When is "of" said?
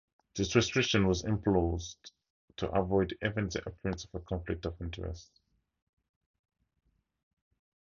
4.05-4.15, 4.65-4.81